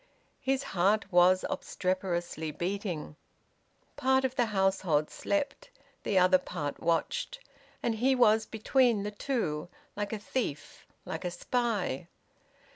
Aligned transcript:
His 0.39 0.63
heart 0.63 1.11
was 1.11 1.45
obstreperously 1.47 2.49
beating. 2.49 3.17
Part 3.97 4.25
of 4.25 4.33
the 4.33 4.47
household 4.47 5.11
slept; 5.11 5.69
the 6.01 6.17
other 6.17 6.39
part 6.39 6.79
watched; 6.81 7.39
and 7.83 7.93
he 7.93 8.15
was 8.15 8.47
between 8.47 9.03
the 9.03 9.11
two, 9.11 9.69
like 9.95 10.11
a 10.11 10.17
thief, 10.17 10.87
like 11.05 11.23
a 11.23 11.29
spy. 11.29 12.07